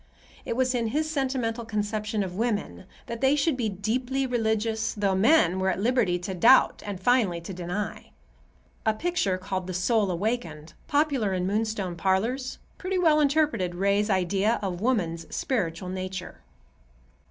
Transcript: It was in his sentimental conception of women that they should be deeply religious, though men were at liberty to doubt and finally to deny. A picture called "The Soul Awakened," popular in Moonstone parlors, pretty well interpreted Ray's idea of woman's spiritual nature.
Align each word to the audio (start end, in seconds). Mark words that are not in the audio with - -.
It 0.45 0.55
was 0.55 0.73
in 0.73 0.87
his 0.87 1.07
sentimental 1.11 1.63
conception 1.63 2.23
of 2.23 2.33
women 2.33 2.85
that 3.05 3.21
they 3.21 3.35
should 3.35 3.55
be 3.55 3.69
deeply 3.69 4.25
religious, 4.25 4.95
though 4.95 5.13
men 5.13 5.59
were 5.59 5.69
at 5.69 5.79
liberty 5.79 6.17
to 6.17 6.33
doubt 6.33 6.81
and 6.87 6.99
finally 6.99 7.39
to 7.41 7.53
deny. 7.53 8.09
A 8.83 8.95
picture 8.95 9.37
called 9.37 9.67
"The 9.67 9.75
Soul 9.75 10.09
Awakened," 10.09 10.73
popular 10.87 11.33
in 11.33 11.45
Moonstone 11.45 11.95
parlors, 11.95 12.57
pretty 12.79 12.97
well 12.97 13.19
interpreted 13.19 13.75
Ray's 13.75 14.09
idea 14.09 14.57
of 14.63 14.81
woman's 14.81 15.27
spiritual 15.29 15.89
nature. 15.89 16.39